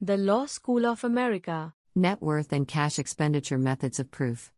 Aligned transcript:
The 0.00 0.16
Law 0.16 0.46
School 0.46 0.86
of 0.86 1.02
America. 1.02 1.74
Net 1.96 2.22
worth 2.22 2.52
and 2.52 2.68
cash 2.68 3.00
expenditure 3.00 3.58
methods 3.58 3.98
of 3.98 4.12
proof. 4.12 4.52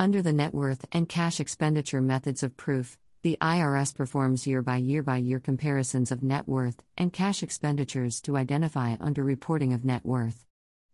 Under 0.00 0.20
the 0.20 0.32
net 0.32 0.52
worth 0.52 0.84
and 0.90 1.08
cash 1.08 1.38
expenditure 1.38 2.00
methods 2.00 2.42
of 2.42 2.56
proof, 2.56 2.98
the 3.22 3.38
IRS 3.40 3.94
performs 3.94 4.48
year 4.48 4.62
by 4.62 4.78
year 4.78 5.04
by 5.04 5.18
year 5.18 5.38
comparisons 5.38 6.10
of 6.10 6.24
net 6.24 6.48
worth 6.48 6.82
and 6.98 7.12
cash 7.12 7.44
expenditures 7.44 8.20
to 8.22 8.36
identify 8.36 8.96
underreporting 8.96 9.72
of 9.72 9.84
net 9.84 10.04
worth. 10.04 10.44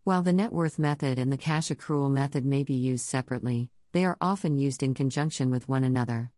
While 0.03 0.21
the 0.21 0.31
net 0.31 0.53
worth 0.53 0.77
method 0.77 1.17
and 1.17 1.33
the 1.33 1.35
cash 1.35 1.69
accrual 1.69 2.11
method 2.11 2.45
may 2.45 2.63
be 2.63 2.75
used 2.75 3.03
separately, 3.03 3.71
they 3.93 4.05
are 4.05 4.17
often 4.21 4.59
used 4.59 4.83
in 4.83 4.93
conjunction 4.93 5.49
with 5.49 5.67
one 5.67 5.83
another. 5.83 6.29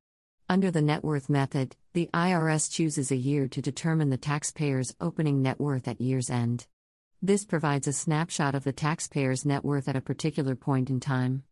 Under 0.47 0.71
the 0.71 0.81
net 0.81 1.03
worth 1.03 1.27
method, 1.27 1.75
the 1.91 2.09
IRS 2.13 2.71
chooses 2.71 3.11
a 3.11 3.17
year 3.17 3.49
to 3.49 3.61
determine 3.61 4.11
the 4.11 4.17
taxpayer's 4.17 4.95
opening 5.01 5.41
net 5.41 5.59
worth 5.59 5.89
at 5.89 5.99
year's 5.99 6.29
end. 6.29 6.65
This 7.21 7.43
provides 7.43 7.85
a 7.85 7.91
snapshot 7.91 8.55
of 8.55 8.63
the 8.63 8.71
taxpayer's 8.71 9.45
net 9.45 9.65
worth 9.65 9.89
at 9.89 9.97
a 9.97 10.01
particular 10.01 10.55
point 10.55 10.89
in 10.89 11.01
time. 11.01 11.43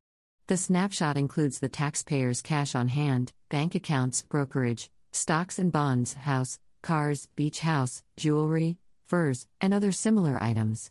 The 0.48 0.56
snapshot 0.56 1.18
includes 1.18 1.60
the 1.60 1.68
taxpayer's 1.68 2.42
cash 2.42 2.74
on 2.74 2.88
hand, 2.88 3.34
bank 3.50 3.76
accounts, 3.76 4.22
brokerage, 4.22 4.90
stocks 5.12 5.60
and 5.60 5.70
bonds, 5.70 6.14
house, 6.14 6.58
cars, 6.82 7.28
beach 7.36 7.60
house, 7.60 8.02
jewelry, 8.16 8.78
furs, 9.08 9.46
and 9.60 9.74
other 9.74 9.92
similar 9.92 10.42
items. 10.42 10.90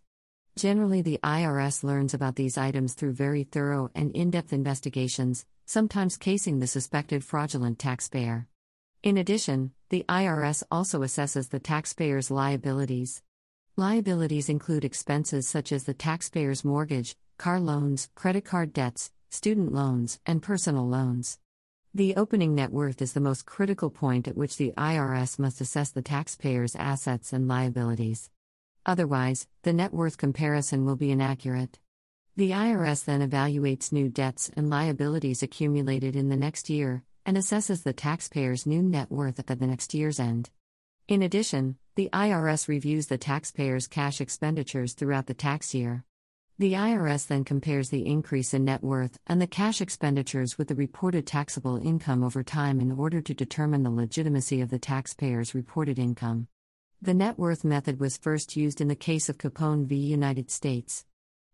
Generally, 0.56 1.00
the 1.02 1.20
IRS 1.24 1.82
learns 1.82 2.12
about 2.12 2.36
these 2.36 2.58
items 2.58 2.92
through 2.92 3.12
very 3.12 3.44
thorough 3.44 3.90
and 3.94 4.14
in 4.14 4.30
depth 4.30 4.52
investigations, 4.52 5.46
sometimes 5.64 6.18
casing 6.18 6.58
the 6.58 6.66
suspected 6.66 7.24
fraudulent 7.24 7.78
taxpayer. 7.78 8.46
In 9.02 9.16
addition, 9.16 9.72
the 9.88 10.04
IRS 10.06 10.62
also 10.70 11.00
assesses 11.00 11.48
the 11.48 11.60
taxpayer's 11.60 12.30
liabilities. 12.30 13.22
Liabilities 13.78 14.48
include 14.48 14.86
expenses 14.86 15.46
such 15.46 15.70
as 15.70 15.84
the 15.84 15.92
taxpayer's 15.92 16.64
mortgage, 16.64 17.14
car 17.36 17.60
loans, 17.60 18.08
credit 18.14 18.42
card 18.42 18.72
debts, 18.72 19.10
student 19.28 19.70
loans, 19.70 20.18
and 20.24 20.42
personal 20.42 20.88
loans. 20.88 21.38
The 21.92 22.16
opening 22.16 22.54
net 22.54 22.72
worth 22.72 23.02
is 23.02 23.12
the 23.12 23.20
most 23.20 23.44
critical 23.44 23.90
point 23.90 24.28
at 24.28 24.36
which 24.36 24.56
the 24.56 24.72
IRS 24.78 25.38
must 25.38 25.60
assess 25.60 25.90
the 25.90 26.00
taxpayer's 26.00 26.74
assets 26.74 27.34
and 27.34 27.48
liabilities. 27.48 28.30
Otherwise, 28.86 29.46
the 29.60 29.74
net 29.74 29.92
worth 29.92 30.16
comparison 30.16 30.86
will 30.86 30.96
be 30.96 31.10
inaccurate. 31.10 31.78
The 32.34 32.52
IRS 32.52 33.04
then 33.04 33.20
evaluates 33.20 33.92
new 33.92 34.08
debts 34.08 34.50
and 34.56 34.70
liabilities 34.70 35.42
accumulated 35.42 36.16
in 36.16 36.30
the 36.30 36.36
next 36.36 36.70
year 36.70 37.02
and 37.26 37.36
assesses 37.36 37.82
the 37.82 37.92
taxpayer's 37.92 38.64
new 38.64 38.82
net 38.82 39.10
worth 39.10 39.38
at 39.38 39.48
the 39.48 39.66
next 39.66 39.92
year's 39.92 40.18
end. 40.18 40.48
In 41.08 41.22
addition, 41.22 41.76
the 41.94 42.10
IRS 42.12 42.66
reviews 42.66 43.06
the 43.06 43.16
taxpayer's 43.16 43.86
cash 43.86 44.20
expenditures 44.20 44.92
throughout 44.92 45.26
the 45.26 45.34
tax 45.34 45.72
year. 45.72 46.04
The 46.58 46.72
IRS 46.72 47.28
then 47.28 47.44
compares 47.44 47.90
the 47.90 48.04
increase 48.04 48.52
in 48.52 48.64
net 48.64 48.82
worth 48.82 49.16
and 49.24 49.40
the 49.40 49.46
cash 49.46 49.80
expenditures 49.80 50.58
with 50.58 50.66
the 50.66 50.74
reported 50.74 51.24
taxable 51.24 51.76
income 51.76 52.24
over 52.24 52.42
time 52.42 52.80
in 52.80 52.90
order 52.90 53.20
to 53.20 53.34
determine 53.34 53.84
the 53.84 53.90
legitimacy 53.90 54.60
of 54.60 54.70
the 54.70 54.80
taxpayer's 54.80 55.54
reported 55.54 55.96
income. 55.96 56.48
The 57.00 57.14
net 57.14 57.38
worth 57.38 57.62
method 57.62 58.00
was 58.00 58.16
first 58.16 58.56
used 58.56 58.80
in 58.80 58.88
the 58.88 58.96
case 58.96 59.28
of 59.28 59.38
Capone 59.38 59.86
v. 59.86 59.94
United 59.94 60.50
States. 60.50 61.04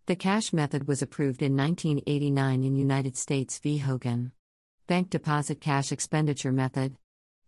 The 0.07 0.17
cash 0.17 0.55
method 0.55 0.89
was 0.89 1.03
approved 1.03 1.43
in 1.43 1.55
1989 1.55 2.65
in 2.65 2.75
United 2.75 3.19
States 3.19 3.59
v. 3.59 3.77
Hogan. 3.77 4.33
Bank 4.87 5.11
deposit 5.11 5.61
cash 5.61 5.93
expenditure 5.93 6.53
method 6.53 6.97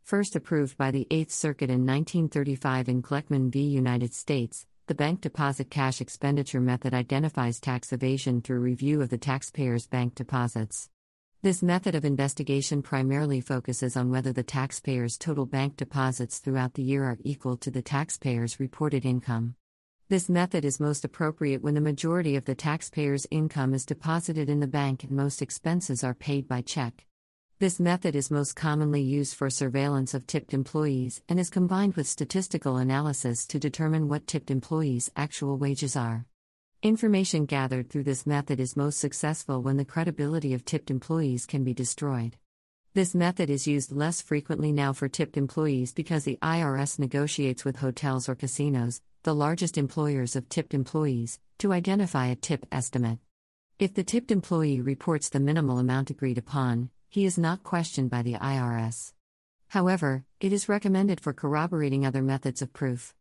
first 0.04 0.36
approved 0.36 0.76
by 0.76 0.90
the 0.90 1.06
Eighth 1.10 1.32
Circuit 1.32 1.70
in 1.70 1.86
1935 1.86 2.90
in 2.90 3.02
Gleckman 3.02 3.50
v. 3.50 3.60
United 3.60 4.12
States, 4.12 4.66
the 4.86 4.94
bank 4.94 5.22
deposit 5.22 5.70
cash 5.70 6.02
expenditure 6.02 6.60
method 6.60 6.92
identifies 6.92 7.58
tax 7.58 7.90
evasion 7.90 8.42
through 8.42 8.60
review 8.60 9.00
of 9.00 9.08
the 9.08 9.16
taxpayer's 9.16 9.86
bank 9.86 10.14
deposits. 10.14 10.90
This 11.40 11.62
method 11.62 11.94
of 11.94 12.04
investigation 12.04 12.82
primarily 12.82 13.40
focuses 13.40 13.96
on 13.96 14.10
whether 14.10 14.30
the 14.30 14.42
taxpayer's 14.42 15.16
total 15.16 15.46
bank 15.46 15.78
deposits 15.78 16.38
throughout 16.38 16.74
the 16.74 16.82
year 16.82 17.04
are 17.04 17.18
equal 17.24 17.56
to 17.56 17.70
the 17.70 17.82
taxpayer's 17.82 18.60
reported 18.60 19.06
income. 19.06 19.54
This 20.10 20.28
method 20.28 20.66
is 20.66 20.80
most 20.80 21.06
appropriate 21.06 21.62
when 21.62 21.72
the 21.72 21.80
majority 21.80 22.36
of 22.36 22.44
the 22.44 22.54
taxpayer's 22.54 23.26
income 23.30 23.72
is 23.72 23.86
deposited 23.86 24.50
in 24.50 24.60
the 24.60 24.66
bank 24.66 25.02
and 25.02 25.12
most 25.12 25.40
expenses 25.40 26.04
are 26.04 26.12
paid 26.12 26.46
by 26.46 26.60
check. 26.60 27.06
This 27.60 27.78
method 27.78 28.16
is 28.16 28.32
most 28.32 28.56
commonly 28.56 29.00
used 29.00 29.36
for 29.36 29.48
surveillance 29.48 30.12
of 30.12 30.26
tipped 30.26 30.52
employees 30.52 31.22
and 31.28 31.38
is 31.38 31.50
combined 31.50 31.94
with 31.94 32.08
statistical 32.08 32.78
analysis 32.78 33.46
to 33.46 33.60
determine 33.60 34.08
what 34.08 34.26
tipped 34.26 34.50
employees' 34.50 35.12
actual 35.14 35.56
wages 35.56 35.94
are. 35.94 36.26
Information 36.82 37.46
gathered 37.46 37.88
through 37.88 38.02
this 38.02 38.26
method 38.26 38.58
is 38.58 38.76
most 38.76 38.98
successful 38.98 39.62
when 39.62 39.76
the 39.76 39.84
credibility 39.84 40.52
of 40.52 40.64
tipped 40.64 40.90
employees 40.90 41.46
can 41.46 41.62
be 41.62 41.72
destroyed. 41.72 42.36
This 42.92 43.14
method 43.14 43.48
is 43.48 43.68
used 43.68 43.92
less 43.92 44.20
frequently 44.20 44.72
now 44.72 44.92
for 44.92 45.08
tipped 45.08 45.36
employees 45.36 45.92
because 45.92 46.24
the 46.24 46.40
IRS 46.42 46.98
negotiates 46.98 47.64
with 47.64 47.76
hotels 47.76 48.28
or 48.28 48.34
casinos, 48.34 49.00
the 49.22 49.34
largest 49.34 49.78
employers 49.78 50.34
of 50.34 50.48
tipped 50.48 50.74
employees, 50.74 51.38
to 51.58 51.72
identify 51.72 52.26
a 52.26 52.34
tip 52.34 52.66
estimate. 52.72 53.20
If 53.78 53.94
the 53.94 54.04
tipped 54.04 54.32
employee 54.32 54.80
reports 54.80 55.28
the 55.28 55.40
minimal 55.40 55.78
amount 55.78 56.10
agreed 56.10 56.38
upon, 56.38 56.90
he 57.14 57.24
is 57.24 57.38
not 57.38 57.62
questioned 57.62 58.10
by 58.10 58.22
the 58.22 58.34
IRS. 58.34 59.12
However, 59.68 60.24
it 60.40 60.52
is 60.52 60.68
recommended 60.68 61.20
for 61.20 61.32
corroborating 61.32 62.04
other 62.04 62.22
methods 62.22 62.60
of 62.60 62.72
proof. 62.72 63.14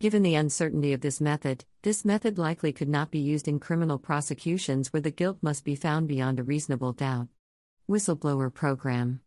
Given 0.00 0.22
the 0.22 0.34
uncertainty 0.34 0.94
of 0.94 1.02
this 1.02 1.20
method, 1.20 1.66
this 1.82 2.06
method 2.06 2.38
likely 2.38 2.72
could 2.72 2.88
not 2.88 3.10
be 3.10 3.18
used 3.18 3.46
in 3.46 3.60
criminal 3.60 3.98
prosecutions 3.98 4.94
where 4.94 5.02
the 5.02 5.10
guilt 5.10 5.36
must 5.42 5.62
be 5.62 5.74
found 5.74 6.08
beyond 6.08 6.40
a 6.40 6.42
reasonable 6.42 6.94
doubt. 6.94 7.28
Whistleblower 7.86 8.50
Program 8.50 9.20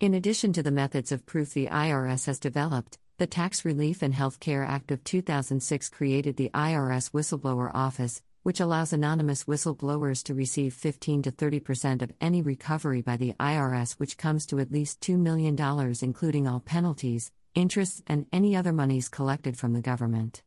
In 0.00 0.14
addition 0.14 0.54
to 0.54 0.62
the 0.62 0.70
methods 0.70 1.12
of 1.12 1.26
proof 1.26 1.52
the 1.52 1.66
IRS 1.66 2.24
has 2.24 2.38
developed, 2.38 2.96
the 3.18 3.26
Tax 3.26 3.66
Relief 3.66 4.00
and 4.00 4.14
Health 4.14 4.40
Care 4.40 4.64
Act 4.64 4.90
of 4.90 5.04
2006 5.04 5.90
created 5.90 6.38
the 6.38 6.48
IRS 6.54 7.10
Whistleblower 7.10 7.70
Office, 7.74 8.22
which 8.42 8.60
allows 8.60 8.92
anonymous 8.92 9.44
whistleblowers 9.44 10.22
to 10.24 10.34
receive 10.34 10.74
15 10.74 11.22
to 11.22 11.32
30% 11.32 12.02
of 12.02 12.12
any 12.20 12.42
recovery 12.42 13.02
by 13.02 13.16
the 13.16 13.34
IRS, 13.40 13.92
which 13.94 14.16
comes 14.16 14.46
to 14.46 14.58
at 14.58 14.72
least 14.72 15.00
$2 15.00 15.18
million, 15.18 15.56
including 16.02 16.46
all 16.46 16.60
penalties, 16.60 17.30
interests, 17.54 18.02
and 18.06 18.26
any 18.32 18.54
other 18.56 18.72
monies 18.72 19.08
collected 19.08 19.58
from 19.58 19.72
the 19.72 19.80
government. 19.80 20.42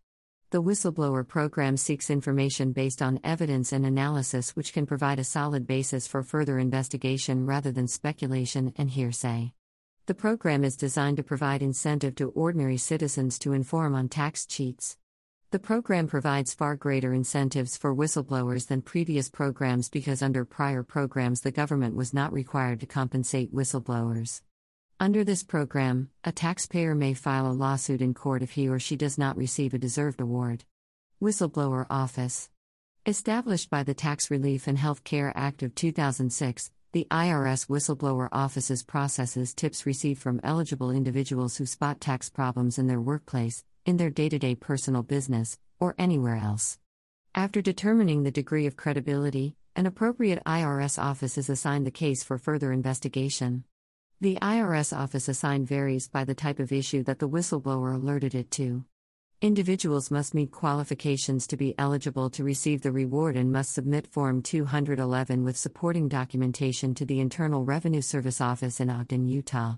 The 0.52 0.62
whistleblower 0.62 1.26
program 1.26 1.78
seeks 1.78 2.10
information 2.10 2.74
based 2.74 3.02
on 3.02 3.22
evidence 3.24 3.72
and 3.72 3.86
analysis 3.86 4.54
which 4.54 4.74
can 4.74 4.86
provide 4.86 5.18
a 5.18 5.24
solid 5.24 5.66
basis 5.66 6.08
for 6.08 6.24
further 6.24 6.60
investigation 6.60 7.46
rather 7.46 7.72
than 7.72 7.88
speculation 7.88 8.74
and 8.78 8.90
hearsay. 8.90 9.54
The 10.08 10.14
program 10.14 10.66
is 10.66 10.76
designed 10.76 11.18
to 11.18 11.24
provide 11.24 11.62
incentive 11.62 12.16
to 12.16 12.32
ordinary 12.32 12.76
citizens 12.76 13.40
to 13.40 13.54
inform 13.54 13.96
on 13.96 14.10
tax 14.10 14.46
cheats. 14.46 14.98
The 15.52 15.60
program 15.60 16.08
provides 16.08 16.54
far 16.54 16.78
greater 16.78 17.14
incentives 17.14 17.76
for 17.76 17.94
whistleblowers 17.94 18.68
than 18.68 18.82
previous 18.82 19.30
programs 19.30 19.90
because 19.90 20.22
under 20.22 20.46
prior 20.46 20.82
programs 20.82 21.42
the 21.42 21.52
government 21.52 21.94
was 21.94 22.14
not 22.14 22.32
required 22.32 22.80
to 22.80 22.86
compensate 22.86 23.54
whistleblowers. 23.54 24.44
Under 24.98 25.26
this 25.26 25.44
program, 25.44 26.10
a 26.24 26.32
taxpayer 26.32 26.96
may 26.96 27.14
file 27.14 27.52
a 27.52 27.52
lawsuit 27.52 28.02
in 28.02 28.14
court 28.14 28.42
if 28.44 28.52
he 28.52 28.70
or 28.70 28.80
she 28.80 28.96
does 28.96 29.18
not 29.18 29.36
receive 29.36 29.74
a 29.74 29.78
deserved 29.78 30.22
award. 30.22 30.64
Whistleblower 31.22 31.86
Office 31.90 32.50
Established 33.06 33.70
by 33.70 33.84
the 33.84 33.94
Tax 33.94 34.32
Relief 34.32 34.68
and 34.68 34.78
Health 34.78 35.04
Care 35.04 35.34
Act 35.36 35.64
of 35.64 35.76
2006, 35.76 36.72
the 36.94 37.08
IRS 37.12 37.68
Whistleblower 37.68 38.30
Office's 38.32 38.84
processes 38.84 39.54
tips 39.54 39.86
received 39.86 40.22
from 40.22 40.40
eligible 40.46 40.92
individuals 40.92 41.58
who 41.58 41.66
spot 41.66 42.00
tax 42.00 42.30
problems 42.30 42.78
in 42.78 42.88
their 42.88 43.02
workplace, 43.02 43.66
in 43.86 43.98
their 43.98 44.10
day 44.10 44.30
to 44.30 44.40
day 44.40 44.56
personal 44.56 45.04
business, 45.04 45.58
or 45.80 45.96
anywhere 45.98 46.38
else. 46.38 46.78
After 47.34 47.62
determining 47.62 48.24
the 48.24 48.32
degree 48.32 48.68
of 48.68 48.76
credibility, 48.76 49.56
an 49.76 49.86
appropriate 49.86 50.44
IRS 50.46 51.02
office 51.02 51.38
is 51.38 51.50
assigned 51.50 51.88
the 51.88 51.92
case 51.92 52.24
for 52.24 52.38
further 52.38 52.72
investigation. 52.72 53.64
The 54.20 54.38
IRS 54.42 54.96
office 54.96 55.28
assigned 55.28 55.68
varies 55.68 56.08
by 56.08 56.26
the 56.26 56.36
type 56.36 56.60
of 56.60 56.72
issue 56.72 57.04
that 57.04 57.20
the 57.20 57.30
whistleblower 57.30 57.96
alerted 57.96 58.36
it 58.36 58.52
to. 58.52 58.86
Individuals 59.42 60.12
must 60.12 60.36
meet 60.36 60.52
qualifications 60.52 61.48
to 61.48 61.58
be 61.58 61.74
eligible 61.80 62.30
to 62.30 62.44
receive 62.44 62.84
the 62.84 62.92
reward 62.92 63.36
and 63.36 63.52
must 63.52 63.74
submit 63.74 64.06
Form 64.06 64.44
211 64.44 65.44
with 65.44 65.58
supporting 65.58 66.08
documentation 66.08 66.94
to 66.94 67.06
the 67.06 67.20
Internal 67.20 67.66
Revenue 67.66 68.02
Service 68.02 68.40
Office 68.40 68.80
in 68.80 68.92
Ogden, 68.92 69.28
Utah. 69.28 69.78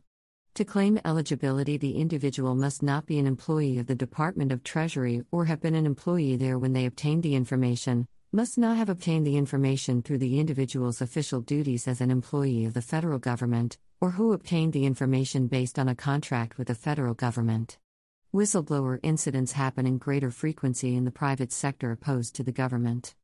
To 0.56 0.64
claim 0.64 1.00
eligibility, 1.04 1.78
the 1.78 1.98
individual 1.98 2.54
must 2.54 2.84
not 2.84 3.08
be 3.08 3.18
an 3.18 3.26
employee 3.26 3.80
of 3.80 3.88
the 3.88 3.96
Department 3.96 4.52
of 4.52 4.64
Treasury 4.64 5.24
or 5.32 5.46
have 5.46 5.60
been 5.60 5.74
an 5.74 5.88
employee 5.88 6.36
there 6.36 6.60
when 6.60 6.74
they 6.74 6.86
obtained 6.86 7.24
the 7.24 7.34
information, 7.34 8.08
must 8.32 8.60
not 8.60 8.78
have 8.78 8.88
obtained 8.88 9.26
the 9.26 9.36
information 9.36 10.04
through 10.04 10.20
the 10.20 10.40
individual's 10.40 11.02
official 11.02 11.42
duties 11.42 11.88
as 11.88 12.02
an 12.02 12.12
employee 12.12 12.66
of 12.66 12.76
the 12.76 12.84
federal 12.84 13.18
government, 13.18 13.80
or 14.00 14.12
who 14.12 14.32
obtained 14.32 14.74
the 14.74 14.86
information 14.86 15.48
based 15.48 15.80
on 15.80 15.90
a 15.90 15.96
contract 15.96 16.60
with 16.60 16.68
the 16.68 16.76
federal 16.76 17.16
government. 17.16 17.80
Whistleblower 18.32 19.00
incidents 19.02 19.54
happen 19.54 19.88
in 19.88 19.98
greater 19.98 20.30
frequency 20.30 20.96
in 20.96 21.04
the 21.04 21.10
private 21.10 21.52
sector 21.52 21.92
opposed 21.92 22.36
to 22.36 22.44
the 22.44 22.52
government. 22.52 23.16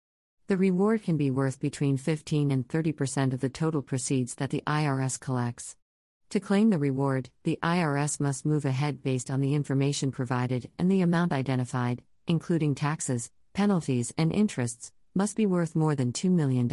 The 0.47 0.57
reward 0.57 1.03
can 1.03 1.15
be 1.15 1.29
worth 1.29 1.59
between 1.59 1.97
15 1.97 2.49
and 2.49 2.67
30% 2.67 3.33
of 3.33 3.39
the 3.39 3.49
total 3.49 3.83
proceeds 3.83 4.33
that 4.35 4.49
the 4.49 4.63
IRS 4.65 5.19
collects. 5.19 5.75
To 6.29 6.39
claim 6.39 6.69
the 6.69 6.77
reward, 6.77 7.31
the 7.43 7.57
IRS 7.63 8.19
must 8.19 8.45
move 8.45 8.63
ahead 8.63 9.01
based 9.01 9.31
on 9.31 9.41
the 9.41 9.55
information 9.55 10.11
provided, 10.11 10.69
and 10.77 10.91
the 10.91 11.01
amount 11.01 11.33
identified, 11.33 12.03
including 12.27 12.75
taxes, 12.75 13.31
penalties, 13.53 14.13
and 14.15 14.31
interests, 14.31 14.91
must 15.15 15.35
be 15.35 15.47
worth 15.47 15.75
more 15.75 15.95
than 15.95 16.11
$2 16.11 16.29
million. 16.29 16.71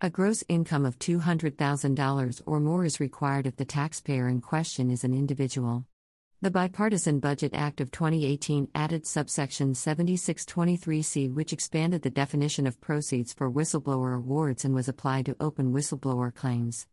A 0.00 0.08
gross 0.08 0.42
income 0.48 0.86
of 0.86 0.98
$200,000 0.98 2.42
or 2.46 2.58
more 2.58 2.86
is 2.86 2.98
required 2.98 3.46
if 3.46 3.56
the 3.56 3.66
taxpayer 3.66 4.26
in 4.26 4.40
question 4.40 4.90
is 4.90 5.04
an 5.04 5.12
individual. 5.12 5.84
The 6.40 6.50
Bipartisan 6.50 7.20
Budget 7.20 7.52
Act 7.52 7.82
of 7.82 7.90
2018 7.90 8.68
added 8.74 9.06
subsection 9.06 9.74
7623C, 9.74 11.30
which 11.34 11.52
expanded 11.52 12.00
the 12.00 12.08
definition 12.08 12.66
of 12.66 12.80
proceeds 12.80 13.34
for 13.34 13.50
whistleblower 13.50 14.16
awards 14.16 14.64
and 14.64 14.74
was 14.74 14.88
applied 14.88 15.26
to 15.26 15.36
open 15.40 15.74
whistleblower 15.74 16.34
claims. 16.34 16.86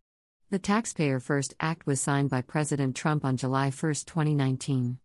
The 0.54 0.60
Taxpayer 0.60 1.20
First 1.20 1.56
Act 1.60 1.88
was 1.88 2.00
signed 2.00 2.30
by 2.30 2.44
President 2.44 2.96
Trump 2.96 3.26
on 3.26 3.38
July 3.38 3.72
1, 3.72 3.72
2019. 3.72 5.00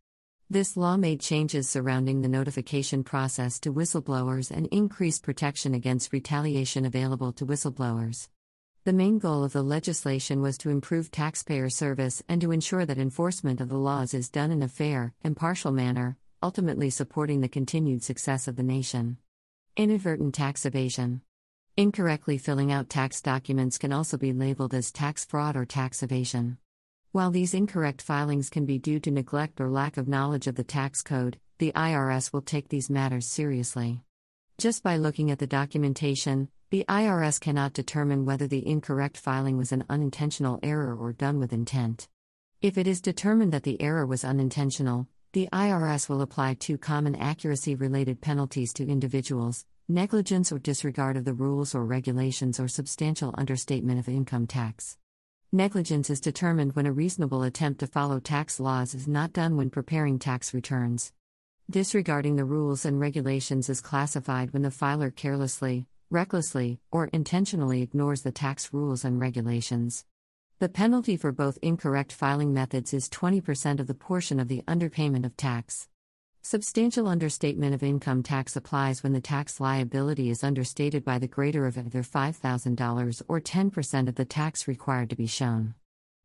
This 0.50 0.76
law 0.76 0.98
made 0.98 1.22
changes 1.22 1.66
surrounding 1.66 2.20
the 2.20 2.28
notification 2.28 3.02
process 3.02 3.58
to 3.60 3.72
whistleblowers 3.72 4.50
and 4.50 4.66
increased 4.66 5.22
protection 5.22 5.72
against 5.72 6.12
retaliation 6.12 6.84
available 6.84 7.32
to 7.32 7.46
whistleblowers. 7.46 8.28
The 8.84 8.92
main 8.92 9.18
goal 9.18 9.42
of 9.42 9.54
the 9.54 9.62
legislation 9.62 10.42
was 10.42 10.58
to 10.58 10.68
improve 10.68 11.10
taxpayer 11.10 11.70
service 11.70 12.22
and 12.28 12.42
to 12.42 12.52
ensure 12.52 12.84
that 12.84 12.98
enforcement 12.98 13.62
of 13.62 13.70
the 13.70 13.78
laws 13.78 14.12
is 14.12 14.28
done 14.28 14.50
in 14.50 14.62
a 14.62 14.68
fair, 14.68 15.14
impartial 15.24 15.72
manner, 15.72 16.18
ultimately 16.42 16.90
supporting 16.90 17.40
the 17.40 17.48
continued 17.48 18.02
success 18.02 18.48
of 18.48 18.56
the 18.56 18.62
nation. 18.62 19.16
Inadvertent 19.78 20.34
tax 20.34 20.66
evasion. 20.66 21.22
Incorrectly 21.78 22.38
filling 22.38 22.72
out 22.72 22.88
tax 22.88 23.22
documents 23.22 23.78
can 23.78 23.92
also 23.92 24.16
be 24.16 24.32
labeled 24.32 24.74
as 24.74 24.90
tax 24.90 25.24
fraud 25.24 25.54
or 25.54 25.64
tax 25.64 26.02
evasion. 26.02 26.58
While 27.12 27.30
these 27.30 27.54
incorrect 27.54 28.02
filings 28.02 28.50
can 28.50 28.66
be 28.66 28.80
due 28.80 28.98
to 28.98 29.12
neglect 29.12 29.60
or 29.60 29.70
lack 29.70 29.96
of 29.96 30.08
knowledge 30.08 30.48
of 30.48 30.56
the 30.56 30.64
tax 30.64 31.02
code, 31.02 31.38
the 31.58 31.70
IRS 31.76 32.32
will 32.32 32.42
take 32.42 32.68
these 32.68 32.90
matters 32.90 33.28
seriously. 33.28 34.02
Just 34.58 34.82
by 34.82 34.96
looking 34.96 35.30
at 35.30 35.38
the 35.38 35.46
documentation, 35.46 36.48
the 36.70 36.84
IRS 36.88 37.38
cannot 37.40 37.74
determine 37.74 38.24
whether 38.24 38.48
the 38.48 38.66
incorrect 38.66 39.16
filing 39.16 39.56
was 39.56 39.70
an 39.70 39.84
unintentional 39.88 40.58
error 40.64 40.96
or 40.96 41.12
done 41.12 41.38
with 41.38 41.52
intent. 41.52 42.08
If 42.60 42.76
it 42.76 42.88
is 42.88 43.00
determined 43.00 43.52
that 43.52 43.62
the 43.62 43.80
error 43.80 44.04
was 44.04 44.24
unintentional, 44.24 45.06
the 45.32 45.48
IRS 45.52 46.08
will 46.08 46.22
apply 46.22 46.54
two 46.54 46.76
common 46.76 47.14
accuracy 47.14 47.76
related 47.76 48.20
penalties 48.20 48.72
to 48.72 48.88
individuals 48.88 49.64
negligence 49.90 50.52
or 50.52 50.58
disregard 50.58 51.16
of 51.16 51.24
the 51.24 51.32
rules 51.32 51.74
or 51.74 51.82
regulations 51.82 52.60
or 52.60 52.68
substantial 52.68 53.34
understatement 53.38 53.98
of 53.98 54.06
income 54.06 54.46
tax. 54.46 54.98
Negligence 55.50 56.10
is 56.10 56.20
determined 56.20 56.76
when 56.76 56.84
a 56.84 56.92
reasonable 56.92 57.42
attempt 57.42 57.80
to 57.80 57.86
follow 57.86 58.20
tax 58.20 58.60
laws 58.60 58.92
is 58.94 59.08
not 59.08 59.32
done 59.32 59.56
when 59.56 59.70
preparing 59.70 60.18
tax 60.18 60.52
returns. 60.52 61.14
Disregarding 61.70 62.36
the 62.36 62.44
rules 62.44 62.84
and 62.84 63.00
regulations 63.00 63.70
is 63.70 63.80
classified 63.80 64.52
when 64.52 64.60
the 64.60 64.70
filer 64.70 65.10
carelessly, 65.10 65.86
recklessly, 66.10 66.80
or 66.90 67.06
intentionally 67.06 67.80
ignores 67.80 68.20
the 68.20 68.32
tax 68.32 68.74
rules 68.74 69.06
and 69.06 69.18
regulations. 69.18 70.04
The 70.58 70.68
penalty 70.68 71.16
for 71.16 71.32
both 71.32 71.58
incorrect 71.62 72.12
filing 72.12 72.52
methods 72.52 72.92
is 72.92 73.08
20% 73.08 73.80
of 73.80 73.86
the 73.86 73.94
portion 73.94 74.38
of 74.38 74.48
the 74.48 74.60
underpayment 74.68 75.24
of 75.24 75.34
tax. 75.38 75.88
Substantial 76.50 77.08
understatement 77.08 77.74
of 77.74 77.82
income 77.82 78.22
tax 78.22 78.56
applies 78.56 79.02
when 79.02 79.12
the 79.12 79.20
tax 79.20 79.60
liability 79.60 80.30
is 80.30 80.42
understated 80.42 81.04
by 81.04 81.18
the 81.18 81.28
greater 81.28 81.66
of 81.66 81.76
either 81.76 82.02
$5,000 82.02 83.22
or 83.28 83.38
10% 83.38 84.08
of 84.08 84.14
the 84.14 84.24
tax 84.24 84.66
required 84.66 85.10
to 85.10 85.14
be 85.16 85.26
shown. 85.26 85.74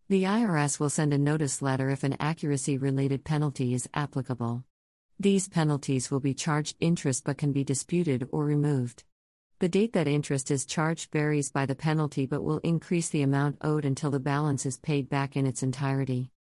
The 0.08 0.24
IRS 0.24 0.80
will 0.80 0.90
send 0.90 1.14
a 1.14 1.18
notice 1.18 1.62
letter 1.62 1.90
if 1.90 2.06
an 2.06 2.16
accuracy 2.22 2.78
related 2.78 3.25
penalty 3.25 3.74
is 3.74 3.90
applicable. 3.94 4.64
These 5.20 5.50
penalties 5.50 6.10
will 6.10 6.22
be 6.22 6.34
charged 6.34 6.78
interest 6.80 7.25
but 7.25 7.38
can 7.38 7.52
be 7.52 7.66
disputed 7.66 8.30
or 8.31 8.46
removed. 8.46 9.04
The 9.60 9.68
date 9.68 9.92
that 9.92 10.08
interest 10.08 10.52
is 10.52 10.66
charged 10.66 11.12
varies 11.12 11.52
by 11.52 11.66
the 11.66 11.75
penalty 11.75 12.25
but 12.25 12.44
will 12.44 12.60
increase 12.60 13.10
the 13.10 13.24
amount 13.24 13.58
owed 13.60 13.84
until 13.84 14.10
the 14.10 14.22
balance 14.22 14.66
is 14.66 14.78
paid 14.78 15.10
back 15.10 15.36
in 15.36 15.46
its 15.46 15.64
entirety. 15.64 16.31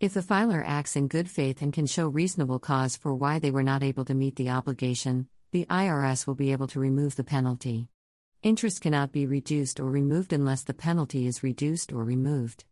If 0.00 0.14
the 0.14 0.22
filer 0.22 0.64
acts 0.66 0.96
in 0.96 1.08
good 1.08 1.28
faith 1.28 1.60
and 1.60 1.74
can 1.74 1.84
show 1.84 2.08
reasonable 2.08 2.58
cause 2.58 2.96
for 2.96 3.14
why 3.14 3.38
they 3.38 3.50
were 3.50 3.62
not 3.62 3.82
able 3.82 4.06
to 4.06 4.14
meet 4.14 4.36
the 4.36 4.48
obligation, 4.48 5.28
the 5.50 5.66
IRS 5.66 6.26
will 6.26 6.34
be 6.34 6.52
able 6.52 6.68
to 6.68 6.80
remove 6.80 7.16
the 7.16 7.22
penalty. 7.22 7.90
Interest 8.42 8.80
cannot 8.80 9.12
be 9.12 9.26
reduced 9.26 9.78
or 9.78 9.90
removed 9.90 10.32
unless 10.32 10.62
the 10.62 10.72
penalty 10.72 11.26
is 11.26 11.42
reduced 11.42 11.92
or 11.92 12.02
removed. 12.02 12.64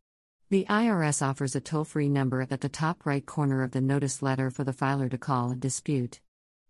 The 0.48 0.64
IRS 0.70 1.20
offers 1.20 1.54
a 1.54 1.60
toll 1.60 1.84
free 1.84 2.08
number 2.08 2.40
at 2.40 2.62
the 2.62 2.68
top 2.70 3.04
right 3.04 3.26
corner 3.26 3.62
of 3.62 3.72
the 3.72 3.82
notice 3.82 4.22
letter 4.22 4.48
for 4.48 4.64
the 4.64 4.72
filer 4.72 5.10
to 5.10 5.18
call 5.18 5.50
and 5.50 5.60
dispute. 5.60 6.20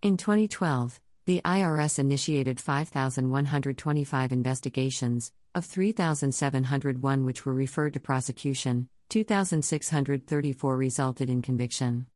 In 0.00 0.16
2012, 0.16 0.98
the 1.26 1.42
IRS 1.44 1.98
initiated 1.98 2.58
5,125 2.58 4.32
investigations, 4.32 5.32
of 5.54 5.66
3,701 5.66 7.24
which 7.26 7.44
were 7.44 7.52
referred 7.52 7.92
to 7.92 8.00
prosecution, 8.00 8.88
2,634 9.10 10.74
resulted 10.74 11.28
in 11.28 11.42
conviction. 11.42 12.06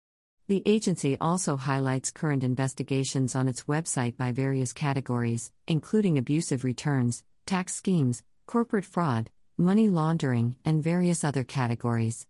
The 0.49 0.63
agency 0.67 1.17
also 1.21 1.57
highlights 1.57 2.11
current 2.11 2.43
investigations 2.43 3.37
on 3.37 3.47
its 3.47 3.65
website 3.65 4.17
by 4.17 4.33
various 4.33 4.73
categories, 4.73 5.53
including 5.69 6.19
abusive 6.19 6.65
returns, 6.65 7.23
tax 7.47 7.75
schemes, 7.75 8.25
corporate 8.47 8.85
fraud, 8.85 9.31
money 9.57 9.89
laundering, 9.89 10.57
and 10.65 10.83
various 10.83 11.23
other 11.23 11.45
categories. 11.45 12.27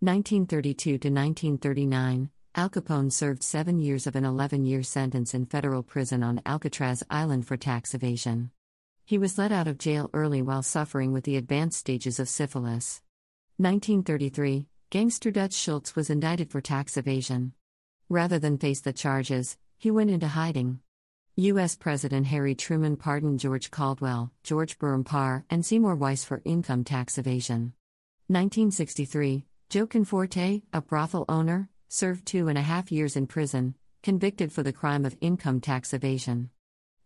1932 0.00 0.98
to 0.98 1.08
1939, 1.08 2.30
Al 2.56 2.68
Capone 2.68 3.12
served 3.12 3.44
seven 3.44 3.78
years 3.78 4.08
of 4.08 4.16
an 4.16 4.24
11 4.24 4.64
year 4.64 4.82
sentence 4.82 5.32
in 5.32 5.46
federal 5.46 5.84
prison 5.84 6.24
on 6.24 6.42
Alcatraz 6.44 7.04
Island 7.08 7.46
for 7.46 7.56
tax 7.56 7.94
evasion. 7.94 8.50
He 9.04 9.18
was 9.18 9.38
let 9.38 9.52
out 9.52 9.68
of 9.68 9.78
jail 9.78 10.10
early 10.12 10.42
while 10.42 10.62
suffering 10.62 11.12
with 11.12 11.22
the 11.24 11.36
advanced 11.36 11.78
stages 11.78 12.18
of 12.18 12.28
syphilis. 12.28 13.00
1933, 13.58 14.66
gangster 14.92 15.30
Dutch 15.30 15.54
Schultz 15.54 15.96
was 15.96 16.10
indicted 16.10 16.50
for 16.50 16.60
tax 16.60 16.98
evasion. 16.98 17.54
Rather 18.10 18.38
than 18.38 18.58
face 18.58 18.82
the 18.82 18.92
charges, 18.92 19.56
he 19.78 19.90
went 19.90 20.10
into 20.10 20.28
hiding. 20.28 20.80
U.S. 21.36 21.76
President 21.76 22.26
Harry 22.26 22.54
Truman 22.54 22.98
pardoned 22.98 23.40
George 23.40 23.70
Caldwell, 23.70 24.30
George 24.42 24.78
Berham 24.78 25.02
Parr, 25.02 25.46
and 25.48 25.64
Seymour 25.64 25.94
Weiss 25.94 26.26
for 26.26 26.42
income 26.44 26.84
tax 26.84 27.16
evasion. 27.16 27.72
1963, 28.26 29.46
Joe 29.70 29.86
Conforte, 29.86 30.60
a 30.74 30.82
brothel 30.82 31.24
owner, 31.26 31.70
served 31.88 32.26
two 32.26 32.48
and 32.48 32.58
a 32.58 32.60
half 32.60 32.92
years 32.92 33.16
in 33.16 33.26
prison, 33.26 33.74
convicted 34.02 34.52
for 34.52 34.62
the 34.62 34.74
crime 34.74 35.06
of 35.06 35.16
income 35.22 35.62
tax 35.62 35.94
evasion. 35.94 36.50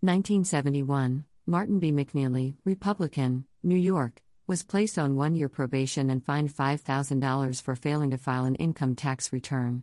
1971, 0.00 1.25
Martin 1.47 1.78
B. 1.78 1.93
McKneally, 1.93 2.57
Republican, 2.64 3.45
New 3.62 3.78
York, 3.78 4.23
was 4.46 4.62
placed 4.62 4.98
on 4.98 5.16
one 5.16 5.34
year 5.34 5.48
probation 5.48 6.08
and 6.08 6.24
fined 6.24 6.54
$5,000 6.54 7.62
for 7.62 7.74
failing 7.74 8.10
to 8.10 8.18
file 8.18 8.44
an 8.44 8.54
income 8.56 8.94
tax 8.94 9.32
return. 9.32 9.82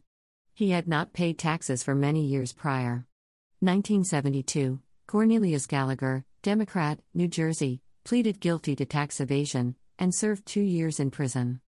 He 0.54 0.70
had 0.70 0.88
not 0.88 1.14
paid 1.14 1.38
taxes 1.38 1.84
for 1.84 1.96
many 1.96 2.26
years 2.26 2.54
prior. 2.54 3.06
1972, 3.60 4.80
Cornelius 5.08 5.68
Gallagher, 5.68 6.26
Democrat, 6.42 7.00
New 7.14 7.28
Jersey, 7.28 7.82
pleaded 8.04 8.40
guilty 8.40 8.76
to 8.76 8.86
tax 8.86 9.20
evasion 9.20 9.76
and 10.00 10.14
served 10.14 10.46
two 10.46 10.62
years 10.62 11.00
in 11.00 11.12
prison. 11.12 11.60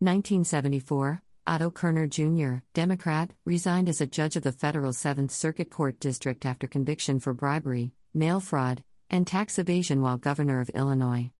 1974, 0.00 1.22
Otto 1.46 1.70
Kerner 1.70 2.06
Jr., 2.06 2.56
Democrat, 2.74 3.30
resigned 3.44 3.88
as 3.88 4.00
a 4.00 4.06
judge 4.06 4.36
of 4.36 4.42
the 4.42 4.52
federal 4.52 4.92
Seventh 4.92 5.32
Circuit 5.32 5.70
Court 5.70 5.98
District 5.98 6.44
after 6.46 6.66
conviction 6.66 7.20
for 7.20 7.34
bribery, 7.34 7.92
mail 8.14 8.40
fraud, 8.40 8.84
and 9.10 9.26
tax 9.26 9.58
evasion 9.58 10.02
while 10.02 10.18
governor 10.18 10.60
of 10.60 10.68
Illinois. 10.70 11.30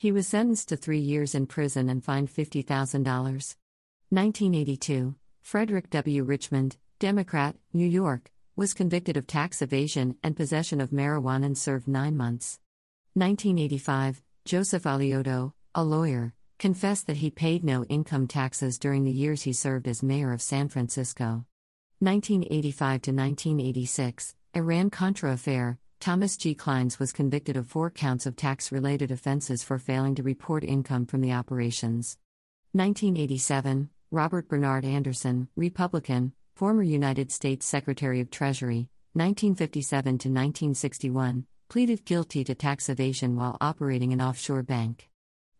He 0.00 0.12
was 0.12 0.26
sentenced 0.26 0.70
to 0.70 0.78
three 0.78 0.98
years 0.98 1.34
in 1.34 1.46
prison 1.46 1.90
and 1.90 2.02
fined 2.02 2.30
$50,000. 2.30 3.04
1982, 3.04 5.14
Frederick 5.42 5.90
W. 5.90 6.24
Richmond, 6.24 6.78
Democrat, 6.98 7.56
New 7.74 7.86
York, 7.86 8.30
was 8.56 8.72
convicted 8.72 9.18
of 9.18 9.26
tax 9.26 9.60
evasion 9.60 10.16
and 10.22 10.34
possession 10.34 10.80
of 10.80 10.88
marijuana 10.88 11.44
and 11.44 11.58
served 11.58 11.86
nine 11.86 12.16
months. 12.16 12.58
1985, 13.12 14.22
Joseph 14.46 14.84
Alioto, 14.84 15.52
a 15.74 15.84
lawyer, 15.84 16.32
confessed 16.58 17.06
that 17.06 17.18
he 17.18 17.30
paid 17.30 17.62
no 17.62 17.84
income 17.84 18.26
taxes 18.26 18.78
during 18.78 19.04
the 19.04 19.12
years 19.12 19.42
he 19.42 19.52
served 19.52 19.86
as 19.86 20.02
mayor 20.02 20.32
of 20.32 20.40
San 20.40 20.70
Francisco. 20.70 21.44
1985 21.98 23.02
to 23.02 23.12
1986, 23.12 24.34
Iran 24.54 24.88
Contra 24.88 25.34
affair. 25.34 25.78
Thomas 26.00 26.38
G. 26.38 26.54
Clines 26.54 26.98
was 26.98 27.12
convicted 27.12 27.58
of 27.58 27.66
four 27.66 27.90
counts 27.90 28.24
of 28.24 28.34
tax 28.34 28.72
related 28.72 29.10
offenses 29.10 29.62
for 29.62 29.78
failing 29.78 30.14
to 30.14 30.22
report 30.22 30.64
income 30.64 31.04
from 31.04 31.20
the 31.20 31.34
operations. 31.34 32.16
1987, 32.72 33.90
Robert 34.10 34.48
Bernard 34.48 34.86
Anderson, 34.86 35.48
Republican, 35.56 36.32
former 36.56 36.82
United 36.82 37.30
States 37.30 37.66
Secretary 37.66 38.18
of 38.18 38.30
Treasury, 38.30 38.88
1957 39.12 40.02
to 40.04 40.28
1961, 40.30 41.44
pleaded 41.68 42.06
guilty 42.06 42.44
to 42.44 42.54
tax 42.54 42.88
evasion 42.88 43.36
while 43.36 43.58
operating 43.60 44.14
an 44.14 44.22
offshore 44.22 44.62
bank. 44.62 45.10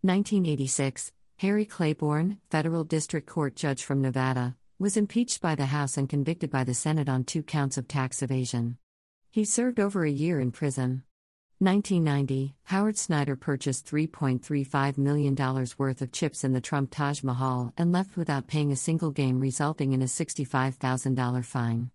1986, 0.00 1.12
Harry 1.40 1.66
Claiborne, 1.66 2.38
federal 2.50 2.84
district 2.84 3.26
court 3.28 3.56
judge 3.56 3.84
from 3.84 4.00
Nevada, 4.00 4.56
was 4.78 4.96
impeached 4.96 5.42
by 5.42 5.54
the 5.54 5.66
House 5.66 5.98
and 5.98 6.08
convicted 6.08 6.50
by 6.50 6.64
the 6.64 6.72
Senate 6.72 7.10
on 7.10 7.24
two 7.24 7.42
counts 7.42 7.76
of 7.76 7.86
tax 7.86 8.22
evasion. 8.22 8.78
He 9.32 9.44
served 9.44 9.78
over 9.78 10.04
a 10.04 10.10
year 10.10 10.40
in 10.40 10.50
prison. 10.50 11.04
1990, 11.60 12.56
Howard 12.64 12.96
Snyder 12.98 13.36
purchased 13.36 13.86
$3.35 13.86 14.98
million 14.98 15.36
worth 15.78 16.02
of 16.02 16.10
chips 16.10 16.42
in 16.42 16.52
the 16.52 16.60
Trump 16.60 16.90
Taj 16.90 17.22
Mahal 17.22 17.72
and 17.76 17.92
left 17.92 18.16
without 18.16 18.48
paying 18.48 18.72
a 18.72 18.76
single 18.76 19.12
game, 19.12 19.38
resulting 19.38 19.92
in 19.92 20.02
a 20.02 20.06
$65,000 20.06 21.44
fine. 21.44 21.92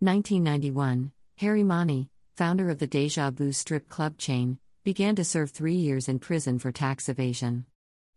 1991, 0.00 1.12
Harry 1.38 1.62
Mohney, 1.62 2.10
founder 2.36 2.68
of 2.68 2.80
the 2.80 2.86
Deja 2.86 3.30
Vu 3.30 3.52
strip 3.52 3.88
club 3.88 4.18
chain, 4.18 4.58
began 4.84 5.16
to 5.16 5.24
serve 5.24 5.52
three 5.52 5.76
years 5.76 6.06
in 6.06 6.18
prison 6.18 6.58
for 6.58 6.70
tax 6.70 7.08
evasion. 7.08 7.64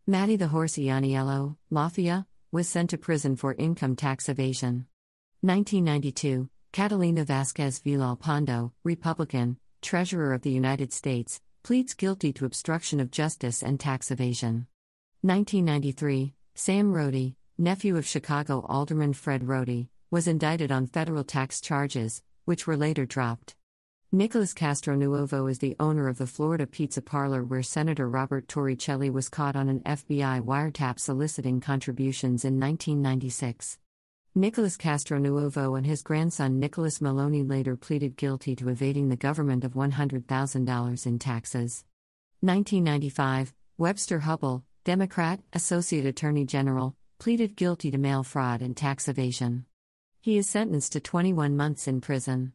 Matty 0.05 0.35
the 0.35 0.49
Horse 0.49 0.73
Ianniello, 0.73 1.55
Mafia, 1.69 2.27
was 2.51 2.67
sent 2.67 2.89
to 2.89 2.97
prison 2.97 3.37
for 3.37 3.53
income 3.53 3.95
tax 3.95 4.27
evasion. 4.27 4.87
1992, 5.39 6.49
Catalina 6.71 7.23
Vasquez 7.23 7.79
Villalpando, 7.79 8.71
Republican, 8.83 9.57
Treasurer 9.81 10.33
of 10.33 10.41
the 10.41 10.51
United 10.51 10.93
States, 10.93 11.41
pleads 11.63 11.93
guilty 11.93 12.31
to 12.33 12.45
obstruction 12.45 12.99
of 12.99 13.11
justice 13.11 13.63
and 13.63 13.79
tax 13.79 14.11
evasion. 14.11 14.67
1993, 15.21 16.33
Sam 16.55 16.93
Roti, 16.93 17.35
nephew 17.57 17.97
of 17.97 18.05
Chicago 18.05 18.65
Alderman 18.67 19.13
Fred 19.13 19.47
Roti, 19.47 19.89
was 20.11 20.27
indicted 20.27 20.71
on 20.71 20.87
federal 20.87 21.23
tax 21.23 21.59
charges, 21.59 22.21
which 22.45 22.67
were 22.67 22.77
later 22.77 23.05
dropped. 23.05 23.55
Nicholas 24.11 24.53
Castronuovo 24.53 25.51
is 25.51 25.59
the 25.59 25.75
owner 25.79 26.07
of 26.07 26.17
the 26.17 26.27
Florida 26.27 26.65
Pizza 26.65 27.01
Parlor 27.01 27.43
where 27.43 27.63
Senator 27.63 28.07
Robert 28.07 28.47
Torricelli 28.47 29.11
was 29.11 29.27
caught 29.27 29.55
on 29.55 29.67
an 29.67 29.81
FBI 29.81 30.41
wiretap 30.41 30.97
soliciting 30.97 31.59
contributions 31.59 32.45
in 32.45 32.57
1996. 32.57 33.79
Nicholas 34.37 34.77
Castronuovo 34.77 35.75
and 35.75 35.83
his 35.83 36.03
grandson 36.03 36.59
Nicholas 36.59 37.01
Maloney 37.01 37.41
later 37.41 37.75
pleaded 37.75 38.15
guilty 38.15 38.55
to 38.55 38.69
evading 38.69 39.09
the 39.09 39.15
government 39.15 39.63
of 39.63 39.73
$100,000 39.73 41.05
in 41.07 41.17
taxes. 41.17 41.83
1995, 42.41 43.55
Webster 43.79 44.19
Hubbell, 44.19 44.61
Democrat, 44.83 45.39
Associate 45.53 46.05
Attorney 46.05 46.45
General, 46.45 46.95
pleaded 47.17 47.55
guilty 47.55 47.89
to 47.89 47.97
mail 47.97 48.21
fraud 48.21 48.61
and 48.61 48.77
tax 48.77 49.07
evasion. 49.07 49.65
He 50.21 50.37
is 50.37 50.47
sentenced 50.47 50.91
to 50.91 50.99
21 50.99 51.57
months 51.57 51.87
in 51.87 51.99
prison. 51.99 52.53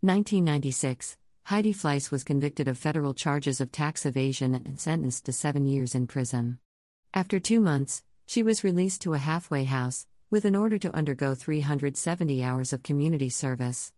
1996, 0.00 1.16
Heidi 1.44 1.72
Fleiss 1.72 2.10
was 2.10 2.24
convicted 2.24 2.66
of 2.66 2.76
federal 2.76 3.14
charges 3.14 3.60
of 3.60 3.70
tax 3.70 4.04
evasion 4.04 4.56
and 4.56 4.80
sentenced 4.80 5.26
to 5.26 5.32
seven 5.32 5.64
years 5.64 5.94
in 5.94 6.08
prison. 6.08 6.58
After 7.14 7.38
two 7.38 7.60
months, 7.60 8.02
she 8.26 8.42
was 8.42 8.64
released 8.64 9.02
to 9.02 9.14
a 9.14 9.18
halfway 9.18 9.62
house, 9.62 10.08
with 10.30 10.44
an 10.44 10.54
order 10.54 10.78
to 10.78 10.94
undergo 10.94 11.34
370 11.34 12.44
hours 12.44 12.72
of 12.72 12.84
community 12.84 13.28
service. 13.28 13.92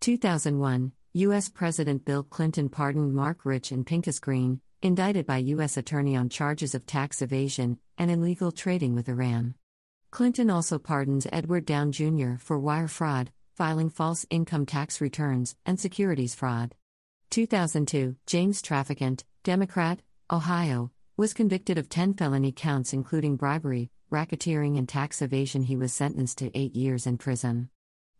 2001, 0.00 0.92
U.S. 1.14 1.48
President 1.48 2.04
Bill 2.04 2.22
Clinton 2.22 2.68
pardoned 2.68 3.12
Marc 3.14 3.44
Rich 3.44 3.72
and 3.72 3.84
Pincus 3.84 4.20
Green, 4.20 4.60
indicted 4.80 5.26
by 5.26 5.38
U.S. 5.38 5.76
Attorney 5.76 6.16
on 6.16 6.28
charges 6.28 6.76
of 6.76 6.86
tax 6.86 7.20
evasion 7.20 7.78
and 7.98 8.12
illegal 8.12 8.52
trading 8.52 8.94
with 8.94 9.08
Iran. 9.08 9.54
Clinton 10.12 10.50
also 10.50 10.78
pardons 10.78 11.26
Edward 11.32 11.66
Downe 11.66 11.90
Jr. 11.90 12.34
for 12.38 12.60
wire 12.60 12.86
fraud, 12.86 13.32
filing 13.56 13.90
false 13.90 14.24
income 14.30 14.66
tax 14.66 15.00
returns, 15.00 15.56
and 15.66 15.80
securities 15.80 16.34
fraud. 16.34 16.76
2002, 17.30 18.14
James 18.26 18.62
Traficant, 18.62 19.24
Democrat, 19.42 20.00
Ohio, 20.30 20.92
was 21.16 21.34
convicted 21.34 21.76
of 21.76 21.88
10 21.88 22.14
felony 22.14 22.52
counts 22.52 22.92
including 22.92 23.36
bribery, 23.36 23.90
racketeering, 24.12 24.78
and 24.78 24.88
tax 24.88 25.20
evasion. 25.20 25.64
He 25.64 25.74
was 25.74 25.92
sentenced 25.92 26.38
to 26.38 26.56
eight 26.56 26.76
years 26.76 27.06
in 27.06 27.18
prison. 27.18 27.70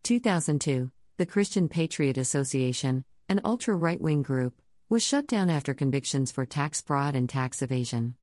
2002, 0.03 0.91
the 1.19 1.27
Christian 1.27 1.69
Patriot 1.69 2.19
Association, 2.19 3.05
an 3.29 3.41
ultra 3.45 3.77
right 3.77 4.01
wing 4.01 4.23
group, 4.23 4.61
was 4.89 5.05
shut 5.05 5.29
down 5.29 5.49
after 5.49 5.73
convictions 5.73 6.33
for 6.33 6.45
tax 6.45 6.81
fraud 6.81 7.15
and 7.15 7.29
tax 7.29 7.63
evasion. 7.63 8.17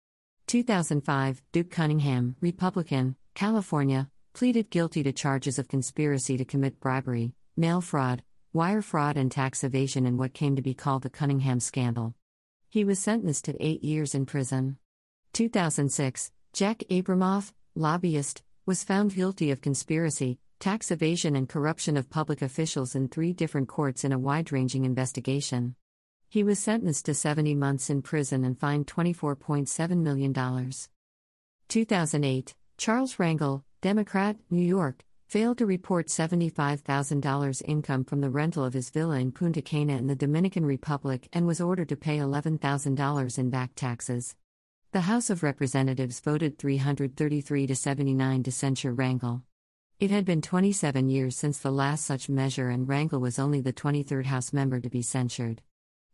2005, 0.48 1.42
Duke 1.52 1.72
Cunningham, 1.72 2.36
Republican, 2.42 3.16
California, 3.36 4.10
pleaded 4.34 4.70
guilty 4.70 5.04
to 5.04 5.14
charges 5.14 5.58
of 5.58 5.68
conspiracy 5.68 6.38
to 6.38 6.46
commit 6.46 6.80
bribery, 6.80 7.34
mail 7.56 7.82
fraud, 7.82 8.24
wire 8.52 8.82
fraud, 8.82 9.16
and 9.16 9.32
tax 9.32 9.64
evasion 9.64 10.06
in 10.06 10.18
what 10.18 10.34
came 10.34 10.56
to 10.56 10.62
be 10.62 10.74
called 10.74 11.04
the 11.04 11.10
Cunningham 11.10 11.60
scandal. 11.60 12.16
He 12.68 12.84
was 12.84 13.00
sentenced 13.00 13.46
to 13.46 13.64
eight 13.64 13.84
years 13.84 14.14
in 14.14 14.26
prison. 14.26 14.78
2006, 15.34 16.32
Jack 16.54 16.80
Abramoff, 16.90 17.52
lobbyist, 17.80 18.44
was 18.66 18.84
found 18.84 19.16
guilty 19.16 19.50
of 19.50 19.62
conspiracy, 19.62 20.38
tax 20.60 20.92
evasion, 20.92 21.36
and 21.36 21.50
corruption 21.50 21.98
of 21.98 22.10
public 22.10 22.42
officials 22.42 22.94
in 22.94 23.08
three 23.08 23.34
different 23.34 23.68
courts 23.68 24.04
in 24.04 24.12
a 24.12 24.20
wide 24.20 24.52
ranging 24.52 24.86
investigation. 24.86 25.76
He 26.28 26.44
was 26.44 26.60
sentenced 26.60 27.06
to 27.06 27.16
70 27.16 27.56
months 27.56 27.90
in 27.90 28.04
prison 28.04 28.44
and 28.44 28.60
fined 28.60 28.86
$24.7 28.86 29.98
million. 29.98 30.72
2008, 31.70 32.56
Charles 32.78 33.16
Rangel, 33.16 33.64
Democrat, 33.82 34.36
New 34.52 34.62
York, 34.62 35.04
failed 35.28 35.58
to 35.60 35.66
report 35.66 36.08
$75,000 36.08 37.62
income 37.66 38.04
from 38.04 38.22
the 38.22 38.30
rental 38.30 38.66
of 38.66 38.74
his 38.74 38.90
villa 38.90 39.18
in 39.20 39.32
Punta 39.32 39.62
Cana 39.62 39.98
in 39.98 40.08
the 40.08 40.16
Dominican 40.16 40.66
Republic 40.66 41.30
and 41.34 41.48
was 41.48 41.62
ordered 41.62 41.90
to 41.90 41.96
pay 41.96 42.18
$11,000 42.18 43.38
in 43.38 43.50
back 43.50 43.72
taxes. 43.76 44.36
The 44.91 45.01
House 45.01 45.29
of 45.29 45.43
Representatives 45.43 46.19
voted 46.19 46.58
333 46.58 47.67
to 47.67 47.75
79 47.75 48.41
to 48.41 48.51
censure 48.51 48.91
Rangel. 48.91 49.43
It 50.00 50.10
had 50.10 50.25
been 50.25 50.41
27 50.41 51.10
years 51.10 51.36
since 51.36 51.60
the 51.60 51.72
last 51.72 52.03
such 52.03 52.27
measure, 52.27 52.69
and 52.69 52.88
Rangel 52.88 53.19
was 53.19 53.38
only 53.38 53.62
the 53.62 53.72
23rd 53.72 54.25
House 54.25 54.51
member 54.51 54.79
to 54.79 54.89
be 54.89 55.03
censured. 55.03 55.62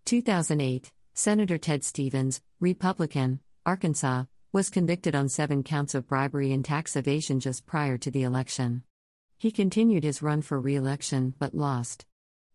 2008, 0.04 0.92
Senator 1.14 1.58
Ted 1.58 1.86
Stevens, 1.86 2.42
Republican, 2.60 3.40
Arkansas, 3.66 4.26
was 4.52 4.70
convicted 4.70 5.16
on 5.16 5.30
seven 5.30 5.64
counts 5.64 5.96
of 5.96 6.10
bribery 6.10 6.52
and 6.52 6.66
tax 6.66 6.98
evasion 6.98 7.40
just 7.40 7.66
prior 7.66 7.98
to 7.98 8.12
the 8.12 8.24
election. 8.24 8.84
He 9.38 9.52
continued 9.52 10.04
his 10.04 10.22
run 10.22 10.42
for 10.42 10.60
re 10.60 10.76
election 10.76 11.34
but 11.40 11.56
lost. 11.56 12.06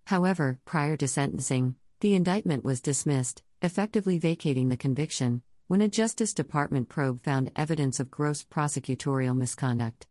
However, 0.08 0.58
prior 0.66 0.98
to 0.98 1.08
sentencing, 1.08 1.76
the 2.00 2.14
indictment 2.14 2.62
was 2.62 2.82
dismissed, 2.82 3.42
effectively 3.62 4.18
vacating 4.18 4.68
the 4.68 4.76
conviction, 4.76 5.42
when 5.70 5.82
a 5.82 5.88
Justice 5.88 6.34
Department 6.34 6.88
probe 6.88 7.22
found 7.22 7.52
evidence 7.54 8.00
of 8.00 8.10
gross 8.10 8.42
prosecutorial 8.42 9.36
misconduct. 9.36 10.04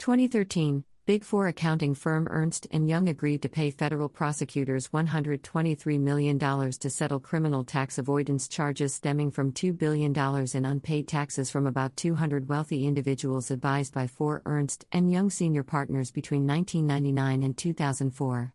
2013, 0.00 0.84
Big 1.06 1.24
Four 1.24 1.48
accounting 1.48 1.94
firm 1.94 2.28
Ernst 2.28 2.66
& 2.70 2.70
Young 2.70 3.08
agreed 3.08 3.40
to 3.40 3.48
pay 3.48 3.70
federal 3.70 4.10
prosecutors 4.10 4.88
$123 4.88 5.98
million 5.98 6.38
to 6.38 6.90
settle 6.90 7.20
criminal 7.20 7.64
tax 7.64 7.96
avoidance 7.96 8.48
charges 8.48 8.92
stemming 8.92 9.30
from 9.30 9.50
$2 9.50 9.78
billion 9.78 10.14
in 10.54 10.66
unpaid 10.66 11.08
taxes 11.08 11.50
from 11.50 11.66
about 11.66 11.96
200 11.96 12.46
wealthy 12.46 12.86
individuals 12.86 13.50
advised 13.50 13.94
by 13.94 14.06
four 14.06 14.42
Ernst 14.44 14.84
& 14.88 14.92
Young 14.92 15.30
senior 15.30 15.62
partners 15.62 16.10
between 16.10 16.46
1999 16.46 17.42
and 17.44 17.56
2004. 17.56 18.52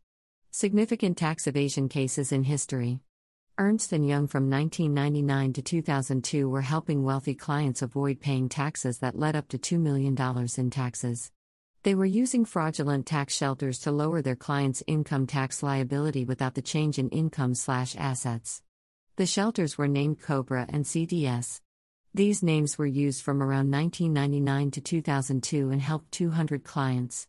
Significant 0.51 1.17
tax 1.17 1.47
evasion 1.47 1.89
cases 1.89 2.31
in 2.31 2.43
history. 2.43 2.99
Ernst 3.59 3.91
& 3.91 3.91
Young 3.91 4.25
from 4.25 4.49
1999 4.49 5.53
to 5.53 5.61
2002 5.61 6.49
were 6.49 6.61
helping 6.61 7.03
wealthy 7.03 7.35
clients 7.35 7.83
avoid 7.83 8.19
paying 8.19 8.49
taxes 8.49 8.97
that 8.97 9.19
led 9.19 9.35
up 9.35 9.47
to 9.49 9.59
$2 9.59 9.79
million 9.79 10.17
in 10.57 10.69
taxes. 10.71 11.31
They 11.83 11.93
were 11.93 12.03
using 12.03 12.45
fraudulent 12.45 13.05
tax 13.05 13.35
shelters 13.35 13.77
to 13.79 13.91
lower 13.91 14.23
their 14.23 14.35
clients' 14.35 14.81
income 14.87 15.27
tax 15.27 15.61
liability 15.61 16.25
without 16.25 16.55
the 16.55 16.63
change 16.63 16.97
in 16.97 17.09
income 17.09 17.53
slash 17.53 17.95
assets. 17.95 18.63
The 19.17 19.27
shelters 19.27 19.77
were 19.77 19.87
named 19.87 20.19
Cobra 20.19 20.65
and 20.67 20.83
CDS. 20.83 21.61
These 22.11 22.41
names 22.41 22.79
were 22.79 22.87
used 22.87 23.21
from 23.21 23.43
around 23.43 23.69
1999 23.69 24.71
to 24.71 24.81
2002 24.81 25.69
and 25.69 25.79
helped 25.79 26.11
200 26.11 26.63
clients. 26.63 27.27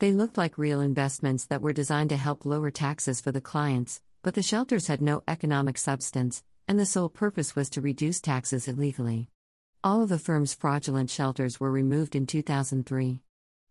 They 0.00 0.10
looked 0.10 0.36
like 0.36 0.58
real 0.58 0.80
investments 0.80 1.44
that 1.44 1.62
were 1.62 1.72
designed 1.72 2.10
to 2.10 2.16
help 2.16 2.44
lower 2.44 2.72
taxes 2.72 3.20
for 3.20 3.30
the 3.30 3.40
clients, 3.40 4.00
but 4.22 4.34
the 4.34 4.42
shelters 4.42 4.86
had 4.86 5.00
no 5.00 5.22
economic 5.26 5.78
substance, 5.78 6.42
and 6.68 6.78
the 6.78 6.86
sole 6.86 7.08
purpose 7.08 7.56
was 7.56 7.70
to 7.70 7.80
reduce 7.80 8.20
taxes 8.20 8.68
illegally. 8.68 9.28
All 9.82 10.02
of 10.02 10.08
the 10.08 10.18
firm's 10.18 10.52
fraudulent 10.52 11.08
shelters 11.08 11.58
were 11.58 11.70
removed 11.70 12.14
in 12.14 12.26
2003. 12.26 13.22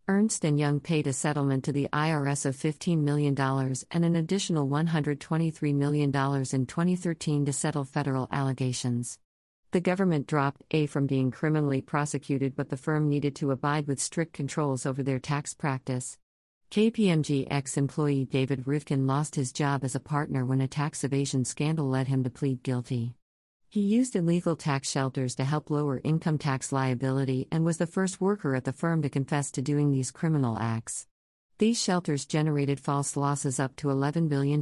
Ernst 0.07 0.43
& 0.43 0.43
Young 0.43 0.79
paid 0.79 1.05
a 1.05 1.13
settlement 1.13 1.63
to 1.65 1.71
the 1.71 1.87
IRS 1.93 2.47
of 2.47 2.55
$15 2.55 2.97
million 2.97 3.39
and 3.39 4.05
an 4.05 4.15
additional 4.15 4.67
$123 4.67 5.75
million 5.75 6.09
in 6.09 6.65
2013 6.65 7.45
to 7.45 7.53
settle 7.53 7.83
federal 7.83 8.27
allegations. 8.31 9.19
The 9.69 9.81
government 9.81 10.25
dropped 10.25 10.63
A 10.71 10.87
from 10.87 11.05
being 11.05 11.29
criminally 11.29 11.81
prosecuted, 11.81 12.55
but 12.55 12.69
the 12.69 12.75
firm 12.75 13.07
needed 13.07 13.35
to 13.35 13.51
abide 13.51 13.85
with 13.85 14.01
strict 14.01 14.33
controls 14.33 14.87
over 14.87 15.03
their 15.03 15.19
tax 15.19 15.53
practice. 15.53 16.17
KPMG 16.71 17.47
ex 17.49 17.77
employee 17.77 18.25
David 18.25 18.65
Rivkin 18.65 19.07
lost 19.07 19.33
his 19.33 19.51
job 19.51 19.83
as 19.83 19.95
a 19.95 19.99
partner 19.99 20.45
when 20.45 20.61
a 20.61 20.67
tax 20.67 21.03
evasion 21.03 21.43
scandal 21.43 21.89
led 21.89 22.07
him 22.07 22.23
to 22.23 22.29
plead 22.29 22.61
guilty. 22.61 23.15
He 23.67 23.81
used 23.81 24.15
illegal 24.15 24.55
tax 24.55 24.87
shelters 24.87 25.33
to 25.35 25.45
help 25.45 25.71
lower 25.71 25.99
income 26.03 26.37
tax 26.37 26.71
liability 26.71 27.47
and 27.51 27.65
was 27.65 27.77
the 27.77 27.87
first 27.87 28.21
worker 28.21 28.53
at 28.53 28.65
the 28.65 28.73
firm 28.73 29.01
to 29.01 29.09
confess 29.09 29.49
to 29.53 29.63
doing 29.63 29.89
these 29.89 30.11
criminal 30.11 30.59
acts. 30.59 31.07
These 31.57 31.81
shelters 31.81 32.27
generated 32.27 32.79
false 32.79 33.17
losses 33.17 33.59
up 33.59 33.75
to 33.77 33.87
$11 33.87 34.29
billion. 34.29 34.61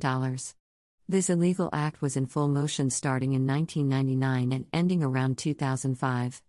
This 1.10 1.30
illegal 1.30 1.70
act 1.74 2.02
was 2.02 2.16
in 2.16 2.28
full 2.28 2.48
motion 2.48 2.90
starting 2.90 3.34
in 3.34 3.46
1999 3.46 4.54
and 4.54 4.66
ending 4.72 5.04
around 5.04 5.38
2005. 5.38 6.42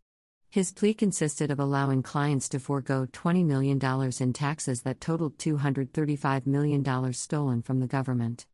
His 0.51 0.73
plea 0.73 0.95
consisted 0.95 1.51
of 1.51 1.61
allowing 1.61 2.03
clients 2.03 2.49
to 2.49 2.59
forego 2.59 3.07
$20 3.13 3.45
million 3.45 3.79
in 4.19 4.33
taxes 4.33 4.81
that 4.81 4.99
totaled 4.99 5.37
$235 5.37 6.47
million 6.47 7.13
stolen 7.13 7.61
from 7.61 7.81
the 7.81 7.87
government. 7.87 8.47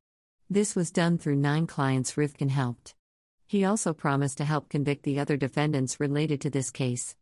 This 0.50 0.74
was 0.74 0.90
done 0.90 1.18
through 1.18 1.36
nine 1.36 1.68
clients 1.68 2.14
Rivkin 2.14 2.50
helped. 2.50 2.96
He 3.46 3.64
also 3.64 3.92
promised 3.92 4.38
to 4.38 4.44
help 4.44 4.68
convict 4.68 5.04
the 5.04 5.20
other 5.20 5.36
defendants 5.36 6.00
related 6.00 6.40
to 6.40 6.50
this 6.50 6.72
case. 6.72 7.14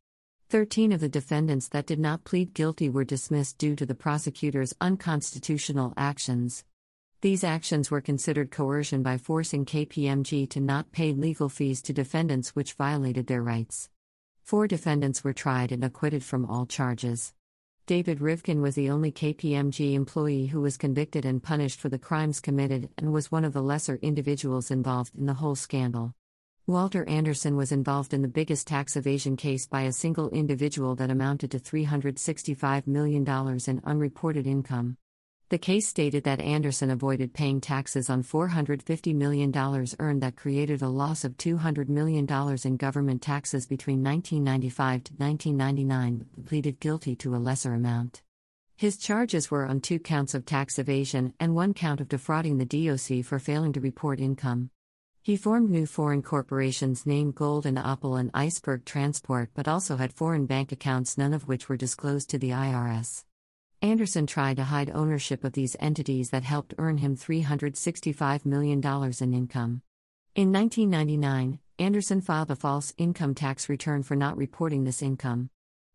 Thirteen 0.49 0.91
of 0.93 1.01
the 1.01 1.09
defendants 1.09 1.69
that 1.69 1.87
did 1.87 1.99
not 1.99 2.25
plead 2.25 2.55
guilty 2.55 2.89
were 2.89 3.05
dismissed 3.05 3.59
due 3.59 3.77
to 3.77 3.85
the 3.85 3.95
prosecutor's 3.95 4.75
unconstitutional 4.81 5.93
actions. 5.99 6.65
These 7.21 7.45
actions 7.45 7.91
were 7.91 8.01
considered 8.01 8.51
coercion 8.51 9.03
by 9.03 9.19
forcing 9.19 9.67
KPMG 9.67 10.49
to 10.49 10.61
not 10.61 10.93
pay 10.93 11.13
legal 11.13 11.51
fees 11.51 11.83
to 11.83 11.93
defendants 11.93 12.57
which 12.57 12.73
violated 12.73 13.27
their 13.27 13.43
rights. 13.43 13.91
Four 14.43 14.67
defendants 14.67 15.25
were 15.25 15.33
tried 15.33 15.73
and 15.73 15.85
acquitted 15.85 16.23
from 16.25 16.45
all 16.45 16.67
charges. 16.67 17.33
David 17.87 18.19
Rivkin 18.19 18.61
was 18.61 18.75
the 18.75 18.91
only 18.91 19.11
KPMG 19.11 19.95
employee 19.95 20.47
who 20.47 20.61
was 20.61 20.77
convicted 20.77 21.25
and 21.25 21.43
punished 21.43 21.81
for 21.81 21.89
the 21.89 21.99
crimes 21.99 22.41
committed 22.41 22.91
and 22.99 23.13
was 23.13 23.33
one 23.33 23.45
of 23.45 23.53
the 23.53 23.63
lesser 23.63 23.99
individuals 24.03 24.71
involved 24.71 25.15
in 25.17 25.27
the 25.27 25.35
whole 25.35 25.55
scandal. 25.55 26.13
Walter 26.67 27.05
Anderson 27.09 27.57
was 27.57 27.73
involved 27.73 28.15
in 28.15 28.23
the 28.23 28.29
biggest 28.29 28.67
tax 28.67 28.95
evasion 28.95 29.37
case 29.37 29.67
by 29.67 29.83
a 29.83 29.93
single 29.93 30.29
individual 30.31 30.95
that 30.97 31.11
amounted 31.11 31.51
to 31.53 31.59
$365 31.59 32.87
million 32.87 33.27
in 33.67 33.81
unreported 33.85 34.47
income. 34.47 34.97
The 35.53 35.59
case 35.59 35.87
stated 35.87 36.25
that 36.25 36.41
Anderson 36.41 36.89
avoided 36.89 37.35
paying 37.35 37.61
taxes 37.61 38.09
on 38.09 38.23
$450 38.23 39.15
million 39.15 39.53
earned 39.99 40.23
that 40.23 40.35
created 40.35 40.81
a 40.81 40.89
loss 40.89 41.25
of 41.25 41.37
$200 41.37 41.91
million 41.91 42.27
in 42.65 42.77
government 42.79 43.21
taxes 43.21 43.67
between 43.67 44.03
1995 44.03 45.05
to 45.05 45.13
1999, 45.13 46.27
but 46.35 46.47
pleaded 46.47 46.81
guilty 46.81 47.15
to 47.17 47.35
a 47.35 47.37
lesser 47.37 47.75
amount. 47.75 48.23
His 48.77 48.97
charges 48.97 49.51
were 49.51 49.67
on 49.67 49.83
two 49.83 49.99
counts 49.99 50.33
of 50.33 50.47
tax 50.47 50.79
evasion 50.79 51.35
and 51.39 51.55
one 51.55 51.75
count 51.75 52.01
of 52.01 52.09
defrauding 52.09 52.57
the 52.57 52.65
DOC 52.65 53.23
for 53.23 53.39
failing 53.39 53.75
to 53.75 53.81
report 53.83 54.21
income. 54.21 54.71
He 55.21 55.37
formed 55.37 55.69
new 55.69 55.85
foreign 55.85 56.23
corporations 56.23 57.05
named 57.05 57.35
Golden 57.35 57.77
Apple 57.77 58.17
and 58.17 58.31
Iceberg 58.33 58.87
Transport 58.87 59.51
but 59.53 59.69
also 59.69 59.99
had 59.99 60.15
foreign 60.15 60.47
bank 60.47 60.73
accounts, 60.73 61.19
none 61.19 61.35
of 61.35 61.47
which 61.47 61.69
were 61.69 61.77
disclosed 61.77 62.31
to 62.31 62.39
the 62.39 62.53
IRS. 62.53 63.25
Anderson 63.83 64.29
tried 64.29 64.59
to 64.59 64.65
hide 64.65 64.93
ownership 64.95 65.43
of 65.43 65.55
these 65.55 65.75
entities 65.81 66.31
that 66.31 66.45
helped 66.45 66.73
earn 66.79 66.99
him 66.99 67.17
$365 67.17 68.47
million 68.47 68.79
in 68.79 69.35
income. 69.35 69.83
In 70.37 70.53
1999, 70.53 71.59
Anderson 71.81 72.21
filed 72.21 72.53
a 72.53 72.55
false 72.55 72.95
income 72.97 73.35
tax 73.35 73.69
return 73.69 74.05
for 74.05 74.15
not 74.15 74.37
reporting 74.37 74.85
this 74.85 75.03
income. 75.03 75.51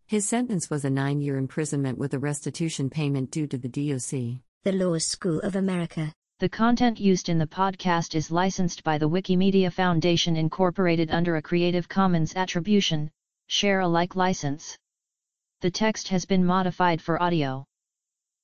His 0.05 0.27
sentence 0.27 0.69
was 0.69 0.83
a 0.83 0.89
nine 0.89 1.21
year 1.21 1.37
imprisonment 1.37 1.97
with 1.97 2.13
a 2.13 2.19
restitution 2.19 2.89
payment 2.89 3.31
due 3.31 3.47
to 3.47 3.57
the 3.57 3.69
DOC. 3.69 4.41
The 4.63 4.73
Law 4.73 4.97
School 4.97 5.39
of 5.39 5.55
America. 5.55 6.11
The 6.39 6.49
content 6.49 6.99
used 6.99 7.29
in 7.29 7.37
the 7.37 7.47
podcast 7.47 8.15
is 8.15 8.29
licensed 8.29 8.83
by 8.83 8.97
the 8.97 9.09
Wikimedia 9.09 9.71
Foundation 9.71 10.35
Incorporated 10.35 11.09
under 11.09 11.37
a 11.37 11.41
Creative 11.41 11.87
Commons 11.87 12.35
Attribution, 12.35 13.09
Share 13.47 13.79
Alike 13.79 14.17
license. 14.17 14.77
The 15.61 15.71
text 15.71 16.09
has 16.09 16.25
been 16.25 16.45
modified 16.45 17.01
for 17.01 17.21
audio. 17.23 17.65